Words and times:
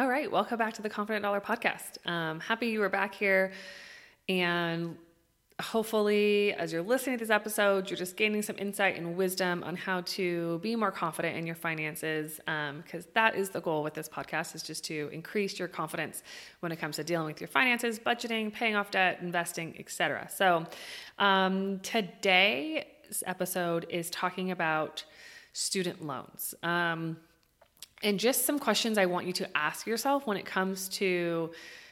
All 0.00 0.08
right, 0.08 0.32
welcome 0.32 0.56
back 0.56 0.72
to 0.72 0.82
the 0.82 0.88
Confident 0.88 1.24
Dollar 1.24 1.42
Podcast. 1.42 1.98
Um, 2.10 2.40
happy 2.40 2.68
you 2.68 2.80
were 2.80 2.88
back 2.88 3.14
here, 3.14 3.52
and 4.30 4.96
hopefully, 5.60 6.54
as 6.54 6.72
you're 6.72 6.80
listening 6.80 7.18
to 7.18 7.22
this 7.22 7.30
episode, 7.30 7.90
you're 7.90 7.98
just 7.98 8.16
gaining 8.16 8.40
some 8.40 8.56
insight 8.58 8.96
and 8.96 9.14
wisdom 9.14 9.62
on 9.62 9.76
how 9.76 10.00
to 10.00 10.58
be 10.60 10.74
more 10.74 10.90
confident 10.90 11.36
in 11.36 11.46
your 11.46 11.54
finances. 11.54 12.40
Because 12.46 13.04
um, 13.04 13.10
that 13.12 13.34
is 13.34 13.50
the 13.50 13.60
goal 13.60 13.82
with 13.82 13.92
this 13.92 14.08
podcast: 14.08 14.54
is 14.54 14.62
just 14.62 14.84
to 14.84 15.10
increase 15.12 15.58
your 15.58 15.68
confidence 15.68 16.22
when 16.60 16.72
it 16.72 16.76
comes 16.76 16.96
to 16.96 17.04
dealing 17.04 17.26
with 17.26 17.38
your 17.38 17.48
finances, 17.48 17.98
budgeting, 17.98 18.50
paying 18.50 18.76
off 18.76 18.90
debt, 18.90 19.18
investing, 19.20 19.76
etc. 19.78 20.30
So, 20.34 20.64
um, 21.18 21.78
today's 21.80 22.86
episode 23.26 23.84
is 23.90 24.08
talking 24.08 24.50
about 24.50 25.04
student 25.52 26.02
loans. 26.06 26.54
Um, 26.62 27.18
and 28.02 28.18
just 28.18 28.44
some 28.46 28.58
questions 28.58 28.98
I 28.98 29.06
want 29.06 29.26
you 29.26 29.32
to 29.34 29.56
ask 29.56 29.86
yourself 29.86 30.26
when 30.26 30.36
it 30.36 30.46
comes 30.46 30.88
to 30.90 31.50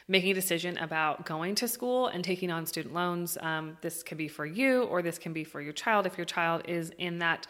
making 0.09 0.31
a 0.31 0.35
decision 0.35 0.79
about 0.79 1.27
going 1.27 1.55
to 1.57 1.69
school 1.69 2.07
and 2.07 2.25
taking 2.25 2.51
on 2.51 2.65
student 2.65 2.95
loans. 2.95 3.37
Um, 3.41 3.77
this 3.83 4.03
can 4.03 4.17
be 4.17 4.27
for 4.27 4.47
you 4.47 4.85
or 4.85 5.03
this 5.03 5.19
can 5.19 5.35
be 5.35 5.45
for 5.45 5.61
your 5.61 5.75
child 5.75 6.07
if 6.07 6.17
your 6.17 6.25
child 6.25 6.63
is 6.67 6.91
in 6.99 7.19
that 7.19 7.47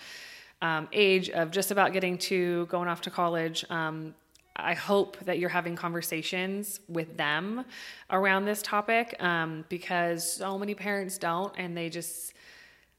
um, 0.60 0.88
age 0.92 1.30
of 1.30 1.52
just 1.52 1.70
about 1.70 1.92
getting 1.92 2.18
to 2.18 2.66
going 2.66 2.88
off 2.88 3.00
to 3.02 3.10
college. 3.10 3.64
Um, 3.70 4.14
I 4.56 4.74
hope 4.74 5.16
that 5.24 5.38
you're 5.38 5.48
having 5.48 5.76
conversations 5.76 6.80
with 6.88 7.16
them 7.16 7.64
around 8.10 8.44
this 8.44 8.60
topic 8.60 9.14
um, 9.22 9.64
because 9.68 10.32
so 10.34 10.58
many 10.58 10.74
parents 10.74 11.16
don't 11.16 11.54
and 11.56 11.76
they 11.76 11.88
just 11.88 12.34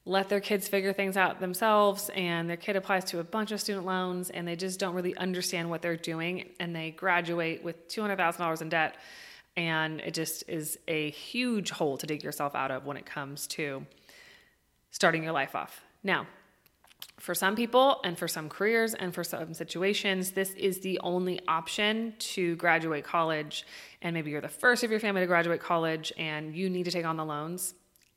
let 0.06 0.28
their 0.28 0.40
kids 0.40 0.66
figure 0.66 0.92
things 0.92 1.16
out 1.16 1.40
themselves 1.40 2.10
and 2.14 2.48
their 2.48 2.56
kid 2.56 2.74
applies 2.74 3.04
to 3.04 3.18
a 3.20 3.24
bunch 3.24 3.52
of 3.52 3.60
student 3.60 3.84
loans 3.84 4.30
and 4.30 4.48
they 4.48 4.56
just 4.56 4.80
don't 4.80 4.94
really 4.94 5.16
understand 5.16 5.68
what 5.68 5.82
they're 5.82 5.96
doing 5.96 6.48
and 6.58 6.74
they 6.74 6.90
graduate 6.90 7.62
with 7.62 7.88
$200,000 7.88 8.62
in 8.62 8.68
debt 8.70 8.96
and 9.56 10.00
it 10.00 10.14
just 10.14 10.48
is 10.48 10.78
a 10.88 11.10
huge 11.10 11.70
hole 11.70 11.98
to 11.98 12.06
dig 12.06 12.22
yourself 12.22 12.54
out 12.54 12.70
of 12.70 12.86
when 12.86 12.96
it 12.96 13.04
comes 13.04 13.46
to 13.46 13.84
starting 14.90 15.22
your 15.22 15.32
life 15.32 15.54
off. 15.54 15.82
Now, 16.02 16.26
for 17.18 17.34
some 17.34 17.54
people 17.54 18.00
and 18.02 18.18
for 18.18 18.26
some 18.26 18.48
careers 18.48 18.94
and 18.94 19.14
for 19.14 19.22
some 19.22 19.52
situations, 19.52 20.30
this 20.30 20.50
is 20.52 20.80
the 20.80 20.98
only 21.00 21.40
option 21.46 22.14
to 22.18 22.56
graduate 22.56 23.04
college. 23.04 23.66
And 24.00 24.14
maybe 24.14 24.30
you're 24.30 24.40
the 24.40 24.48
first 24.48 24.82
of 24.82 24.90
your 24.90 25.00
family 25.00 25.20
to 25.20 25.26
graduate 25.26 25.60
college 25.60 26.12
and 26.16 26.54
you 26.54 26.70
need 26.70 26.84
to 26.84 26.90
take 26.90 27.04
on 27.04 27.16
the 27.16 27.24
loans. 27.24 27.74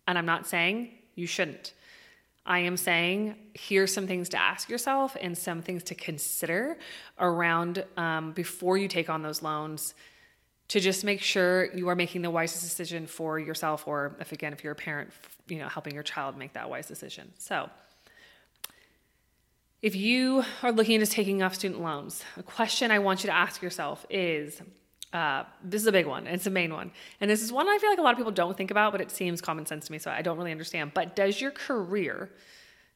And 0.07 0.17
I'm 0.17 0.25
not 0.25 0.47
saying 0.47 0.91
you 1.15 1.27
shouldn't. 1.27 1.73
I 2.45 2.59
am 2.59 2.75
saying 2.75 3.35
here's 3.53 3.93
some 3.93 4.05
things 4.05 4.29
to 4.29 4.41
ask 4.41 4.69
yourself 4.69 5.15
and 5.21 5.37
some 5.37 5.61
things 5.61 5.83
to 5.83 5.95
consider 5.95 6.77
around 7.17 7.85
um, 7.95 8.33
before 8.33 8.77
you 8.77 8.87
take 8.87 9.09
on 9.09 9.21
those 9.21 9.41
loans 9.41 9.93
to 10.69 10.79
just 10.79 11.03
make 11.03 11.21
sure 11.21 11.73
you 11.73 11.87
are 11.89 11.95
making 11.95 12.21
the 12.21 12.31
wisest 12.31 12.63
decision 12.63 13.07
for 13.07 13.39
yourself 13.39 13.87
or 13.87 14.15
if 14.19 14.31
again 14.31 14.53
if 14.53 14.63
you're 14.63 14.73
a 14.73 14.75
parent 14.75 15.11
you 15.47 15.59
know 15.59 15.67
helping 15.67 15.93
your 15.93 16.03
child 16.03 16.37
make 16.37 16.53
that 16.53 16.69
wise 16.69 16.87
decision 16.87 17.31
so 17.37 17.69
if 19.81 19.95
you 19.95 20.43
are 20.63 20.71
looking 20.71 20.95
into 20.95 21.07
taking 21.07 21.43
off 21.43 21.53
student 21.55 21.81
loans 21.81 22.23
a 22.37 22.43
question 22.43 22.91
i 22.91 22.99
want 22.99 23.23
you 23.23 23.27
to 23.27 23.35
ask 23.35 23.61
yourself 23.61 24.05
is 24.09 24.61
uh, 25.13 25.43
this 25.63 25.81
is 25.81 25.87
a 25.87 25.91
big 25.91 26.07
one. 26.07 26.25
It's 26.25 26.47
a 26.47 26.49
main 26.49 26.73
one. 26.73 26.91
And 27.21 27.29
this 27.29 27.43
is 27.43 27.51
one 27.51 27.69
I 27.69 27.77
feel 27.77 27.89
like 27.89 27.99
a 27.99 28.01
lot 28.01 28.11
of 28.11 28.17
people 28.17 28.31
don't 28.31 28.57
think 28.57 28.71
about, 28.71 28.91
but 28.91 28.99
it 28.99 29.11
seems 29.11 29.41
common 29.41 29.65
sense 29.65 29.85
to 29.85 29.91
me, 29.91 29.99
so 29.99 30.09
I 30.09 30.23
don't 30.23 30.37
really 30.37 30.51
understand. 30.51 30.91
But 30.93 31.15
does 31.15 31.39
your 31.39 31.51
career, 31.51 32.31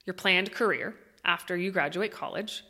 your 0.05 0.15
planned 0.15 0.51
career 0.51 0.95
after 1.23 1.55
you 1.55 1.71
graduate 1.71 2.11
college, 2.11 2.63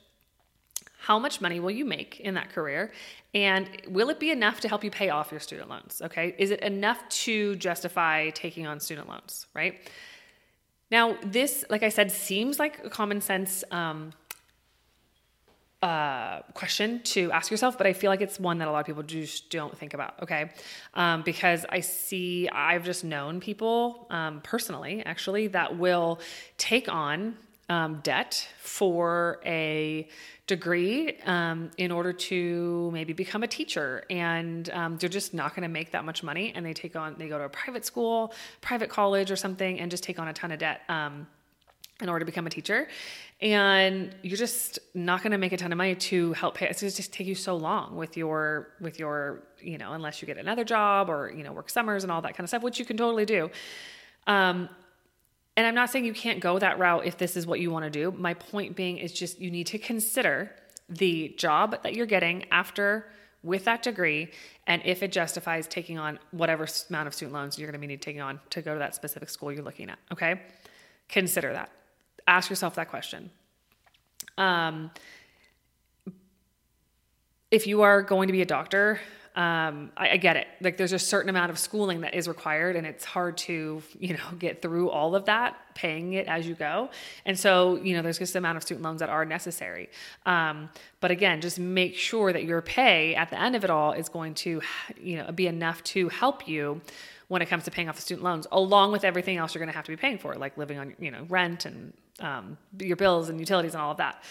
how 1.00 1.18
much 1.18 1.40
money 1.40 1.60
will 1.60 1.72
you 1.72 1.86
make 1.86 2.20
in 2.20 2.34
that 2.34 2.50
career? 2.50 2.92
And 3.34 3.70
will 3.88 4.10
it 4.10 4.20
be 4.20 4.32
enough 4.32 4.60
to 4.62 4.68
help 4.68 4.84
you 4.84 4.92
pay 4.92 5.10
off 5.10 5.32
your 5.32 5.40
student 5.40 5.70
loans? 5.70 6.02
Okay. 6.04 6.36
Is 6.38 6.52
it 6.52 6.60
enough 6.62 7.08
to 7.10 7.56
justify 7.56 8.30
taking 8.32 8.68
on 8.68 8.80
student 8.80 9.08
loans, 9.08 9.48
right? 9.54 9.80
Now, 10.92 11.18
this, 11.24 11.64
like 11.70 11.84
I 11.84 11.90
said, 11.90 12.12
seems 12.12 12.60
like 12.60 12.84
a 12.84 12.90
common 12.90 13.22
sense 13.22 13.64
um, 13.72 14.12
uh, 15.88 16.42
question 16.54 17.02
to 17.02 17.32
ask 17.32 17.50
yourself, 17.50 17.78
but 17.78 17.88
I 17.88 17.94
feel 17.94 18.12
like 18.12 18.20
it's 18.20 18.38
one 18.38 18.58
that 18.58 18.68
a 18.68 18.72
lot 18.72 18.82
of 18.82 18.86
people 18.86 19.04
just 19.04 19.50
don't 19.50 19.76
think 19.78 19.94
about. 19.94 20.22
Okay, 20.24 20.52
um, 20.96 21.22
because 21.22 21.66
I 21.70 21.80
see 21.80 22.50
I've 22.50 22.84
just 22.84 23.06
known 23.06 23.40
people 23.40 24.06
um, 24.10 24.42
personally, 24.42 25.02
actually, 25.06 25.48
that 25.48 25.78
will 25.78 26.20
take 26.58 26.90
on 26.90 27.38
um, 27.70 28.02
debt 28.04 28.50
for 28.60 29.40
a 29.46 30.10
degree 30.46 31.18
um, 31.26 31.72
in 31.78 31.92
order 31.92 32.12
to 32.12 32.90
maybe 32.92 33.14
become 33.14 33.44
a 33.44 33.48
teacher 33.48 34.04
and 34.10 34.70
um, 34.70 34.98
they're 34.98 35.10
just 35.10 35.34
not 35.34 35.54
going 35.54 35.64
to 35.64 35.70
make 35.70 35.92
that 35.92 36.06
much 36.06 36.24
money 36.24 36.54
and 36.56 36.66
they 36.66 36.74
take 36.74 36.96
on 36.96 37.16
they 37.18 37.28
go 37.28 37.38
to 37.38 37.44
a 37.44 37.50
private 37.50 37.86
school 37.86 38.34
private 38.62 38.90
college 38.90 39.30
or 39.30 39.36
something 39.36 39.78
and 39.82 39.92
just 39.92 40.06
take 40.06 40.20
on 40.20 40.30
a 40.30 40.34
ton 40.34 40.54
of 40.54 40.60
debt 40.60 40.80
um, 40.88 41.28
in 42.02 42.10
order 42.10 42.20
to 42.20 42.26
become 42.26 42.46
a 42.46 42.50
teacher. 42.50 42.88
And 43.42 44.16
you're 44.24 44.38
just 44.38 44.80
not 44.94 45.22
going 45.22 45.32
to 45.32 45.38
make 45.38 45.52
a 45.52 45.58
ton 45.58 45.72
of 45.72 45.78
money 45.78 45.96
to 45.96 46.34
help 46.34 46.56
pay 46.56 46.68
it's 46.68 46.82
going 46.82 46.90
to 46.90 46.96
just 46.96 47.14
take 47.14 47.28
you 47.28 47.36
so 47.36 47.56
long 47.56 47.96
with 47.96 48.18
your 48.18 48.70
with 48.80 48.98
your 48.98 49.44
you 49.60 49.78
know 49.78 49.94
unless 49.94 50.22
you 50.22 50.26
get 50.26 50.38
another 50.38 50.64
job 50.64 51.10
or 51.10 51.32
you 51.36 51.44
know 51.44 51.54
work 51.54 51.70
summers 51.70 52.04
and 52.04 52.12
all 52.12 52.22
that 52.22 52.34
kind 52.36 52.46
of 52.46 52.50
stuff 52.50 52.64
which 52.64 52.80
you 52.80 52.86
can 52.86 52.98
totally 52.98 53.26
do. 53.26 53.50
Um, 54.26 54.70
and 55.56 55.66
i'm 55.66 55.76
not 55.76 55.90
saying 55.90 56.06
you 56.06 56.14
can't 56.14 56.40
go 56.40 56.60
that 56.60 56.78
route 56.78 57.06
if 57.06 57.18
this 57.18 57.36
is 57.36 57.46
what 57.46 57.60
you 57.60 57.72
want 57.72 57.86
to 57.86 57.92
do. 57.92 58.12
My 58.12 58.34
point 58.34 58.76
being 58.76 58.98
is 58.98 59.12
just 59.12 59.40
you 59.40 59.52
need 59.52 59.68
to 59.68 59.78
consider 59.78 60.52
the 60.90 61.36
job 61.38 61.84
that 61.84 61.94
you're 61.94 62.06
getting 62.06 62.46
after 62.50 63.08
with 63.44 63.66
that 63.66 63.84
degree 63.84 64.32
and 64.66 64.82
if 64.84 65.04
it 65.04 65.12
justifies 65.12 65.68
taking 65.68 66.00
on 66.00 66.18
whatever 66.32 66.68
amount 66.90 67.08
of 67.08 67.14
student 67.14 67.34
loans 67.34 67.60
you're 67.60 67.70
going 67.70 67.80
to 67.80 67.88
be 67.88 67.98
taking 67.98 68.22
on 68.22 68.40
to 68.50 68.62
go 68.62 68.74
to 68.74 68.80
that 68.80 68.96
specific 68.96 69.30
school 69.30 69.52
you're 69.52 69.64
looking 69.64 69.90
at 69.90 70.00
okay? 70.12 70.42
Consider 71.08 71.54
that 71.54 71.70
ask 72.28 72.50
yourself 72.50 72.76
that 72.76 72.90
question. 72.90 73.30
Um, 74.38 74.92
if 77.50 77.66
you 77.66 77.82
are 77.82 78.02
going 78.02 78.28
to 78.28 78.34
be 78.34 78.42
a 78.42 78.46
doctor, 78.46 79.00
um, 79.38 79.92
I, 79.96 80.10
I, 80.10 80.18
get 80.18 80.36
it. 80.36 80.48
Like 80.62 80.78
there's 80.78 80.94
a 80.94 81.00
certain 81.00 81.30
amount 81.30 81.52
of 81.52 81.60
schooling 81.60 82.02
that 82.02 82.16
is 82.16 82.28
required, 82.28 82.76
and 82.76 82.88
it's 82.88 83.06
hard 83.06 83.38
to 83.38 83.84
you 84.00 84.14
know 84.14 84.32
get 84.40 84.64
through 84.64 84.90
all 84.90 85.16
of 85.16 85.26
that, 85.26 85.56
paying 85.76 86.14
it 86.14 86.28
as 86.28 86.48
you 86.48 86.56
go. 86.56 86.90
And 87.24 87.38
so 87.38 87.76
you 87.76 87.96
know 87.96 88.02
there's 88.02 88.18
just 88.18 88.34
the 88.34 88.40
amount 88.40 88.58
of 88.58 88.64
student 88.64 88.84
loans 88.84 89.00
that 89.00 89.10
are 89.10 89.26
necessary. 89.26 89.90
Um, 90.26 90.70
but 91.02 91.12
again, 91.12 91.40
just 91.40 91.60
make 91.60 91.96
sure 91.96 92.34
that 92.34 92.46
your 92.46 92.64
pay 92.64 93.14
at 93.14 93.30
the 93.30 93.40
end 93.40 93.56
of 93.56 93.64
it 93.64 93.70
all 93.70 93.92
is 93.92 94.10
going 94.10 94.34
to 94.36 94.60
you 95.00 95.18
know 95.18 95.32
be 95.32 95.46
enough 95.46 95.84
to 95.84 96.10
help 96.10 96.48
you 96.48 96.82
when 97.28 97.44
it 97.44 97.46
comes 97.46 97.64
to 97.66 97.72
paying 97.72 97.90
off 97.90 97.96
the 97.96 98.02
student 98.02 98.24
loans, 98.24 98.48
along 98.52 98.92
with 98.92 99.04
everything 99.04 99.38
else 99.38 99.54
you're 99.54 99.60
going 99.60 99.72
to 99.72 99.76
have 99.76 99.86
to 99.86 99.92
be 99.92 99.98
paying 99.98 100.18
for, 100.18 100.34
like 100.34 100.58
living 100.58 100.80
on 100.80 100.96
you 100.98 101.12
know 101.12 101.28
rent 101.30 101.66
and 101.66 101.94
um, 102.20 102.58
your 102.80 102.96
bills 102.96 103.30
and 103.30 103.40
utilities 103.40 103.74
and 103.74 103.82
all 103.82 103.92
of 103.92 103.98
that. 103.98 104.24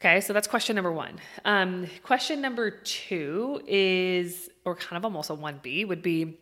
Okay, 0.00 0.20
so 0.20 0.32
that's 0.32 0.46
question 0.46 0.76
number 0.76 0.92
one. 0.92 1.18
Um, 1.44 1.88
question 2.04 2.40
number 2.40 2.70
two 2.70 3.60
is, 3.66 4.48
or 4.64 4.76
kind 4.76 4.96
of 4.96 5.04
almost 5.04 5.30
a 5.30 5.34
1B, 5.34 5.88
would 5.88 6.02
be 6.02 6.38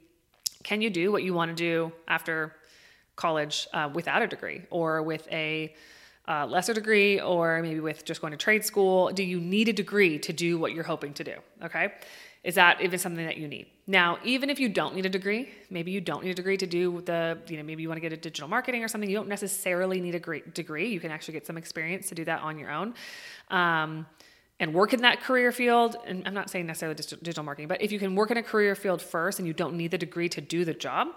can 0.62 0.82
you 0.82 0.90
do 0.90 1.12
what 1.12 1.22
you 1.22 1.32
want 1.32 1.50
to 1.50 1.54
do 1.54 1.92
after 2.08 2.54
college 3.14 3.66
uh, 3.72 3.88
without 3.94 4.20
a 4.20 4.26
degree 4.26 4.62
or 4.70 5.02
with 5.02 5.26
a 5.30 5.74
uh, 6.28 6.44
lesser 6.44 6.74
degree 6.74 7.20
or 7.20 7.62
maybe 7.62 7.80
with 7.80 8.04
just 8.04 8.20
going 8.20 8.32
to 8.32 8.36
trade 8.36 8.64
school? 8.64 9.10
Do 9.10 9.22
you 9.22 9.40
need 9.40 9.68
a 9.68 9.72
degree 9.72 10.18
to 10.18 10.32
do 10.32 10.58
what 10.58 10.72
you're 10.72 10.84
hoping 10.84 11.14
to 11.14 11.24
do? 11.24 11.36
Okay, 11.62 11.92
is 12.46 12.54
that 12.54 12.80
even 12.80 12.96
something 12.96 13.26
that 13.26 13.38
you 13.38 13.48
need? 13.48 13.66
Now, 13.88 14.18
even 14.22 14.50
if 14.50 14.60
you 14.60 14.68
don't 14.68 14.94
need 14.94 15.04
a 15.04 15.08
degree, 15.08 15.48
maybe 15.68 15.90
you 15.90 16.00
don't 16.00 16.22
need 16.22 16.30
a 16.30 16.34
degree 16.34 16.56
to 16.56 16.66
do 16.66 17.00
the, 17.00 17.38
you 17.48 17.56
know, 17.56 17.64
maybe 17.64 17.82
you 17.82 17.88
want 17.88 17.96
to 17.96 18.00
get 18.00 18.12
a 18.12 18.16
digital 18.16 18.46
marketing 18.46 18.84
or 18.84 18.88
something, 18.88 19.10
you 19.10 19.16
don't 19.16 19.28
necessarily 19.28 20.00
need 20.00 20.14
a 20.14 20.20
great 20.20 20.54
degree. 20.54 20.86
You 20.86 21.00
can 21.00 21.10
actually 21.10 21.34
get 21.34 21.44
some 21.44 21.56
experience 21.56 22.08
to 22.10 22.14
do 22.14 22.24
that 22.24 22.42
on 22.42 22.56
your 22.56 22.70
own. 22.70 22.94
Um, 23.50 24.06
and 24.60 24.72
work 24.72 24.94
in 24.94 25.02
that 25.02 25.22
career 25.22 25.50
field. 25.50 25.96
And 26.06 26.22
I'm 26.24 26.34
not 26.34 26.48
saying 26.48 26.66
necessarily 26.66 26.94
digital 26.94 27.42
marketing, 27.42 27.66
but 27.66 27.82
if 27.82 27.90
you 27.90 27.98
can 27.98 28.14
work 28.14 28.30
in 28.30 28.36
a 28.36 28.44
career 28.44 28.76
field 28.76 29.02
first 29.02 29.40
and 29.40 29.48
you 29.48 29.52
don't 29.52 29.76
need 29.76 29.90
the 29.90 29.98
degree 29.98 30.28
to 30.28 30.40
do 30.40 30.64
the 30.64 30.72
job, 30.72 31.08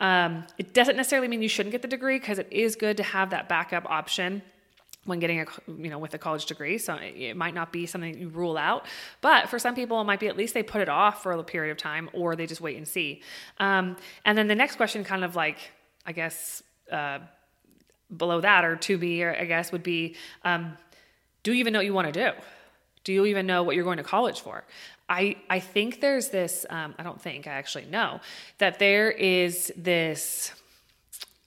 um, 0.00 0.44
it 0.56 0.72
doesn't 0.72 0.96
necessarily 0.96 1.28
mean 1.28 1.42
you 1.42 1.48
shouldn't 1.48 1.72
get 1.72 1.82
the 1.82 1.88
degree 1.88 2.18
because 2.18 2.38
it 2.38 2.48
is 2.50 2.74
good 2.74 2.96
to 2.96 3.02
have 3.02 3.28
that 3.30 3.50
backup 3.50 3.84
option 3.84 4.40
when 5.06 5.18
getting 5.18 5.40
a 5.40 5.46
you 5.66 5.88
know 5.88 5.98
with 5.98 6.12
a 6.14 6.18
college 6.18 6.46
degree 6.46 6.76
so 6.76 6.94
it 6.94 7.36
might 7.36 7.54
not 7.54 7.72
be 7.72 7.86
something 7.86 8.18
you 8.18 8.28
rule 8.28 8.56
out. 8.58 8.86
But 9.20 9.48
for 9.48 9.58
some 9.58 9.74
people 9.74 10.00
it 10.00 10.04
might 10.04 10.20
be 10.20 10.28
at 10.28 10.36
least 10.36 10.54
they 10.54 10.62
put 10.62 10.80
it 10.80 10.88
off 10.88 11.22
for 11.22 11.32
a 11.32 11.42
period 11.42 11.72
of 11.72 11.78
time 11.78 12.10
or 12.12 12.36
they 12.36 12.46
just 12.46 12.60
wait 12.60 12.76
and 12.76 12.86
see. 12.86 13.22
Um, 13.58 13.96
and 14.24 14.36
then 14.36 14.46
the 14.46 14.54
next 14.54 14.76
question 14.76 15.04
kind 15.04 15.24
of 15.24 15.36
like 15.36 15.58
i 16.06 16.12
guess 16.12 16.62
uh, 16.90 17.18
below 18.16 18.40
that 18.40 18.64
or 18.64 18.76
to 18.76 18.98
be 18.98 19.24
i 19.24 19.44
guess 19.44 19.72
would 19.72 19.82
be 19.82 20.16
um, 20.44 20.76
do 21.42 21.52
you 21.52 21.60
even 21.60 21.72
know 21.72 21.78
what 21.78 21.86
you 21.86 21.94
want 21.94 22.12
to 22.12 22.32
do? 22.32 22.38
Do 23.04 23.12
you 23.14 23.24
even 23.26 23.46
know 23.46 23.62
what 23.62 23.74
you're 23.76 23.84
going 23.84 23.96
to 23.96 24.02
college 24.02 24.40
for? 24.40 24.64
I 25.08 25.36
i 25.50 25.58
think 25.58 26.00
there's 26.00 26.28
this 26.28 26.64
um, 26.70 26.94
i 26.96 27.02
don't 27.02 27.20
think 27.20 27.48
i 27.48 27.50
actually 27.50 27.86
know 27.86 28.20
that 28.58 28.78
there 28.78 29.10
is 29.10 29.72
this 29.76 30.52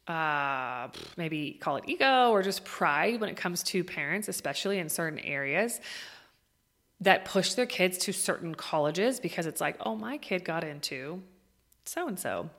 uh, 0.07 0.89
maybe 1.17 1.53
call 1.59 1.77
it 1.77 1.85
ego 1.87 2.29
or 2.31 2.41
just 2.43 2.65
pride 2.65 3.19
when 3.21 3.29
it 3.29 3.37
comes 3.37 3.63
to 3.63 3.83
parents, 3.83 4.27
especially 4.27 4.79
in 4.79 4.89
certain 4.89 5.19
areas. 5.19 5.79
that 7.01 7.25
push 7.25 7.55
their 7.55 7.65
kids 7.65 7.97
to 7.97 8.13
certain 8.13 8.55
colleges 8.55 9.19
because 9.19 9.45
it's 9.45 9.59
like, 9.59 9.75
oh, 9.85 9.95
my 9.95 10.17
kid 10.17 10.45
got 10.45 10.63
into 10.63 11.21
so 11.85 12.07
and 12.07 12.19
so. 12.19 12.49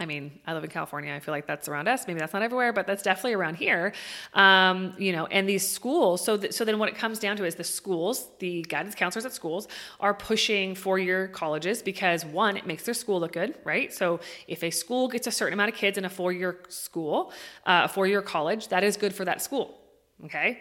I 0.00 0.06
mean, 0.06 0.38
I 0.46 0.54
live 0.54 0.64
in 0.64 0.70
California. 0.70 1.14
I 1.14 1.20
feel 1.20 1.32
like 1.32 1.46
that's 1.46 1.68
around 1.68 1.88
us. 1.88 2.06
Maybe 2.06 2.20
that's 2.20 2.32
not 2.32 2.42
everywhere, 2.42 2.72
but 2.72 2.86
that's 2.86 3.02
definitely 3.02 3.34
around 3.34 3.56
here. 3.56 3.92
Um, 4.34 4.94
you 4.98 5.12
know, 5.12 5.26
and 5.26 5.48
these 5.48 5.68
schools. 5.68 6.24
So, 6.24 6.36
th- 6.36 6.52
so 6.52 6.64
then 6.64 6.78
what 6.78 6.88
it 6.88 6.96
comes 6.96 7.18
down 7.18 7.36
to 7.38 7.44
is 7.44 7.54
the 7.54 7.64
schools, 7.64 8.28
the 8.38 8.62
guidance 8.62 8.94
counselors 8.94 9.24
at 9.26 9.32
schools, 9.32 9.68
are 10.00 10.14
pushing 10.14 10.74
four-year 10.74 11.28
colleges 11.28 11.82
because 11.82 12.24
one, 12.24 12.56
it 12.56 12.66
makes 12.66 12.84
their 12.84 12.94
school 12.94 13.20
look 13.20 13.32
good, 13.32 13.54
right? 13.64 13.92
So, 13.92 14.20
if 14.46 14.62
a 14.62 14.70
school 14.70 15.08
gets 15.08 15.26
a 15.26 15.32
certain 15.32 15.54
amount 15.54 15.72
of 15.72 15.76
kids 15.76 15.98
in 15.98 16.04
a 16.04 16.10
four-year 16.10 16.60
school, 16.68 17.32
uh, 17.66 17.82
a 17.84 17.88
four-year 17.88 18.22
college, 18.22 18.68
that 18.68 18.84
is 18.84 18.96
good 18.96 19.14
for 19.14 19.24
that 19.24 19.42
school. 19.42 19.78
Okay. 20.24 20.60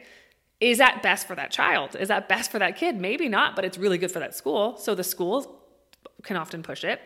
Is 0.59 0.79
that 0.79 1.03
best 1.03 1.27
for 1.27 1.35
that 1.35 1.51
child? 1.51 1.95
Is 1.95 2.07
that 2.07 2.27
best 2.27 2.51
for 2.51 2.59
that 2.59 2.77
kid? 2.77 2.99
Maybe 2.99 3.29
not, 3.29 3.55
but 3.55 3.63
it's 3.63 3.77
really 3.77 3.97
good 3.97 4.11
for 4.11 4.19
that 4.19 4.35
school. 4.35 4.77
So 4.77 4.95
the 4.95 5.03
schools 5.03 5.47
can 6.23 6.35
often 6.35 6.63
push 6.63 6.83
it. 6.83 6.99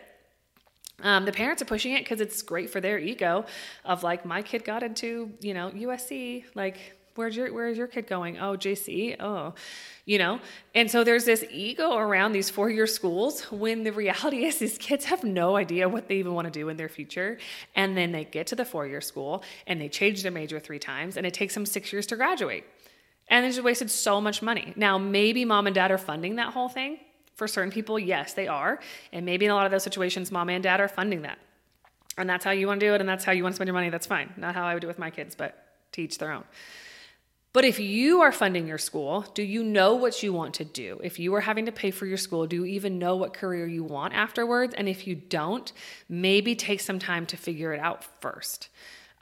Um, 1.02 1.24
the 1.24 1.32
parents 1.32 1.60
are 1.60 1.66
pushing 1.66 1.92
it 1.92 2.04
because 2.04 2.20
it's 2.20 2.42
great 2.42 2.70
for 2.70 2.80
their 2.80 2.98
ego 2.98 3.44
of 3.84 4.02
like 4.02 4.24
my 4.24 4.42
kid 4.42 4.64
got 4.64 4.82
into 4.82 5.30
you 5.40 5.54
know 5.54 5.70
USC 5.70 6.44
like 6.54 6.78
where's 7.16 7.36
your 7.36 7.52
where's 7.52 7.76
your 7.76 7.86
kid 7.86 8.06
going? 8.06 8.38
Oh 8.38 8.56
JC 8.56 9.20
oh 9.20 9.54
you 10.04 10.18
know? 10.18 10.40
And 10.74 10.90
so 10.90 11.04
there's 11.04 11.24
this 11.24 11.44
ego 11.50 11.96
around 11.96 12.32
these 12.32 12.50
four 12.50 12.68
year 12.70 12.86
schools 12.86 13.42
when 13.52 13.84
the 13.84 13.92
reality 13.92 14.44
is 14.44 14.58
these 14.58 14.78
kids 14.78 15.04
have 15.06 15.22
no 15.24 15.56
idea 15.56 15.88
what 15.88 16.08
they 16.08 16.16
even 16.16 16.34
want 16.34 16.46
to 16.46 16.50
do 16.50 16.68
in 16.68 16.76
their 16.76 16.88
future 16.88 17.38
and 17.74 17.96
then 17.96 18.12
they 18.12 18.24
get 18.24 18.46
to 18.48 18.56
the 18.56 18.64
four 18.64 18.86
year 18.86 19.00
school 19.00 19.42
and 19.66 19.80
they 19.80 19.88
change 19.88 20.22
their 20.22 20.32
major 20.32 20.58
three 20.58 20.78
times 20.78 21.16
and 21.16 21.26
it 21.26 21.34
takes 21.34 21.54
them 21.54 21.66
six 21.66 21.92
years 21.92 22.06
to 22.06 22.16
graduate. 22.16 22.64
And 23.28 23.44
they 23.44 23.50
just 23.50 23.62
wasted 23.62 23.90
so 23.90 24.20
much 24.20 24.42
money. 24.42 24.72
Now 24.76 24.98
maybe 24.98 25.44
mom 25.44 25.66
and 25.66 25.74
dad 25.74 25.90
are 25.90 25.98
funding 25.98 26.36
that 26.36 26.52
whole 26.52 26.68
thing 26.68 26.98
for 27.34 27.48
certain 27.48 27.70
people, 27.70 27.98
yes, 27.98 28.34
they 28.34 28.48
are. 28.48 28.80
And 29.12 29.24
maybe 29.26 29.44
in 29.44 29.50
a 29.50 29.54
lot 29.54 29.66
of 29.66 29.72
those 29.72 29.82
situations, 29.82 30.30
mom 30.30 30.50
and 30.50 30.62
dad 30.62 30.80
are 30.80 30.88
funding 30.88 31.22
that. 31.22 31.38
And 32.18 32.28
that's 32.28 32.44
how 32.44 32.50
you 32.50 32.66
want 32.66 32.80
to 32.80 32.86
do 32.86 32.94
it, 32.94 33.00
and 33.00 33.08
that's 33.08 33.24
how 33.24 33.32
you 33.32 33.42
want 33.42 33.54
to 33.54 33.56
spend 33.56 33.68
your 33.68 33.74
money, 33.74 33.88
that's 33.88 34.06
fine. 34.06 34.32
Not 34.36 34.54
how 34.54 34.64
I 34.64 34.74
would 34.74 34.80
do 34.80 34.86
it 34.86 34.88
with 34.88 34.98
my 34.98 35.10
kids, 35.10 35.34
but 35.34 35.66
teach 35.92 36.18
their 36.18 36.32
own. 36.32 36.44
But 37.54 37.64
if 37.66 37.78
you 37.78 38.22
are 38.22 38.32
funding 38.32 38.66
your 38.66 38.78
school, 38.78 39.26
do 39.34 39.42
you 39.42 39.62
know 39.62 39.94
what 39.94 40.22
you 40.22 40.32
want 40.32 40.54
to 40.54 40.64
do? 40.64 41.00
If 41.02 41.18
you 41.18 41.34
are 41.34 41.40
having 41.42 41.66
to 41.66 41.72
pay 41.72 41.90
for 41.90 42.06
your 42.06 42.16
school, 42.16 42.46
do 42.46 42.56
you 42.56 42.64
even 42.64 42.98
know 42.98 43.16
what 43.16 43.34
career 43.34 43.66
you 43.66 43.84
want 43.84 44.14
afterwards? 44.14 44.74
And 44.74 44.88
if 44.88 45.06
you 45.06 45.14
don't, 45.14 45.70
maybe 46.08 46.54
take 46.54 46.80
some 46.80 46.98
time 46.98 47.26
to 47.26 47.36
figure 47.36 47.74
it 47.74 47.80
out 47.80 48.04
first 48.22 48.68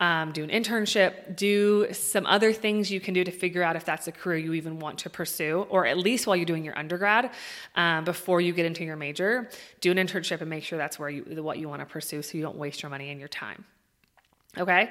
um, 0.00 0.32
do 0.32 0.42
an 0.42 0.50
internship, 0.50 1.36
do 1.36 1.92
some 1.92 2.26
other 2.26 2.52
things 2.52 2.90
you 2.90 3.00
can 3.00 3.14
do 3.14 3.22
to 3.22 3.30
figure 3.30 3.62
out 3.62 3.76
if 3.76 3.84
that's 3.84 4.08
a 4.08 4.12
career 4.12 4.38
you 4.38 4.54
even 4.54 4.78
want 4.78 4.98
to 5.00 5.10
pursue, 5.10 5.66
or 5.68 5.86
at 5.86 5.98
least 5.98 6.26
while 6.26 6.34
you're 6.34 6.46
doing 6.46 6.64
your 6.64 6.76
undergrad, 6.76 7.30
um, 7.76 8.04
before 8.04 8.40
you 8.40 8.52
get 8.52 8.64
into 8.66 8.82
your 8.82 8.96
major, 8.96 9.50
do 9.80 9.90
an 9.90 9.98
internship 9.98 10.40
and 10.40 10.48
make 10.48 10.64
sure 10.64 10.78
that's 10.78 10.98
where 10.98 11.10
you 11.10 11.22
what 11.42 11.58
you 11.58 11.68
want 11.68 11.80
to 11.80 11.86
pursue, 11.86 12.22
so 12.22 12.36
you 12.36 12.42
don't 12.42 12.56
waste 12.56 12.82
your 12.82 12.90
money 12.90 13.10
and 13.10 13.20
your 13.20 13.28
time. 13.28 13.64
Okay. 14.58 14.90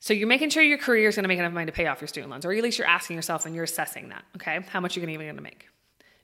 So 0.00 0.14
you're 0.14 0.28
making 0.28 0.50
sure 0.50 0.62
your 0.62 0.78
career 0.78 1.08
is 1.08 1.16
going 1.16 1.24
to 1.24 1.28
make 1.28 1.38
enough 1.38 1.52
money 1.52 1.66
to 1.66 1.72
pay 1.72 1.86
off 1.86 2.00
your 2.00 2.08
student 2.08 2.30
loans, 2.30 2.44
or 2.44 2.52
at 2.52 2.62
least 2.62 2.78
you're 2.78 2.86
asking 2.86 3.16
yourself 3.16 3.46
and 3.46 3.54
you're 3.54 3.64
assessing 3.64 4.08
that. 4.10 4.24
Okay, 4.36 4.60
how 4.70 4.80
much 4.80 4.96
you're 4.96 5.08
even 5.08 5.26
going 5.26 5.36
to 5.36 5.42
make. 5.42 5.66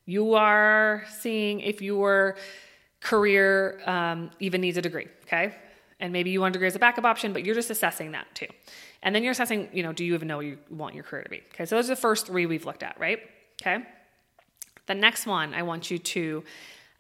You 0.07 0.35
are 0.35 1.05
seeing 1.19 1.61
if 1.61 1.83
your 1.83 2.37
career 3.01 3.81
um, 3.85 4.31
even 4.39 4.61
needs 4.61 4.77
a 4.77 4.83
degree. 4.83 5.09
Okay, 5.25 5.55
and 6.05 6.13
maybe 6.13 6.29
you 6.29 6.43
want 6.43 6.53
a 6.53 6.53
degree 6.53 6.67
as 6.67 6.77
a 6.77 6.79
backup 6.79 7.07
option, 7.07 7.33
but 7.33 7.47
you're 7.47 7.55
just 7.55 7.71
assessing 7.71 8.13
that 8.13 8.27
too. 8.35 8.47
And 9.03 9.15
then 9.15 9.23
you're 9.23 9.33
assessing, 9.33 9.71
you 9.73 9.83
know, 9.83 9.95
do 9.95 10.05
you 10.05 10.13
even 10.13 10.29
know 10.29 10.37
what 10.37 10.45
you 10.45 10.59
want 10.69 10.95
your 10.95 11.03
career 11.03 11.23
to 11.23 11.31
be? 11.31 11.41
Okay, 11.55 11.65
so 11.65 11.77
those 11.77 11.87
are 11.87 11.95
the 11.95 12.01
first 12.01 12.27
three 12.27 12.45
we've 12.45 12.67
looked 12.67 12.83
at, 12.83 13.01
right? 13.01 13.21
Okay. 13.63 13.83
The 14.85 14.95
next 14.95 15.27
one 15.27 15.55
I 15.55 15.63
want 15.63 15.91
you 15.91 15.99
to 15.99 16.45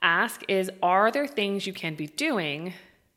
ask 0.01 0.43
is 0.49 0.71
Are 0.83 1.11
there 1.11 1.27
things 1.27 1.67
you 1.67 1.75
can 1.75 1.97
be 1.97 2.07
doing 2.07 2.73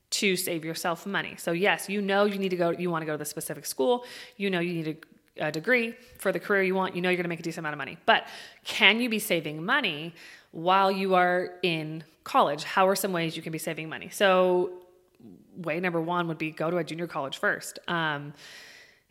to 0.10 0.36
save 0.36 0.66
yourself 0.66 1.06
money? 1.06 1.36
So, 1.38 1.54
yes, 1.54 1.88
you 1.88 2.02
know 2.02 2.26
you 2.26 2.38
need 2.38 2.50
to 2.50 2.58
go, 2.58 2.72
you 2.72 2.92
want 2.92 3.04
to 3.04 3.06
go 3.06 3.14
to 3.14 3.18
the 3.18 3.24
specific 3.24 3.66
school, 3.66 4.04
you 4.36 4.50
know 4.50 4.60
you 4.60 4.74
need 4.74 5.00
a, 5.40 5.48
a 5.48 5.52
degree 5.54 5.96
for 6.18 6.34
the 6.34 6.40
career 6.40 6.64
you 6.64 6.76
want, 6.76 6.98
you 6.98 7.02
know 7.02 7.08
you're 7.10 7.16
going 7.16 7.24
to 7.24 7.30
make 7.30 7.40
a 7.40 7.44
decent 7.44 7.60
amount 7.60 7.76
of 7.76 7.78
money. 7.78 7.98
But 8.06 8.28
can 8.66 9.00
you 9.00 9.08
be 9.08 9.20
saving 9.20 9.64
money 9.64 10.16
while 10.52 10.92
you 10.92 11.16
are 11.16 11.54
in 11.64 12.04
college? 12.26 12.66
How 12.66 12.90
are 12.90 12.96
some 12.96 13.14
ways 13.14 13.38
you 13.38 13.42
can 13.42 13.54
be 13.54 13.58
saving 13.58 13.88
money? 13.88 14.10
So, 14.10 14.84
way 15.56 15.80
number 15.80 16.02
one 16.02 16.28
would 16.28 16.38
be 16.38 16.52
go 16.52 16.70
to 16.70 16.78
a 16.78 16.84
junior 16.84 17.08
college 17.08 17.38
first. 17.38 17.80
Um, 17.88 18.34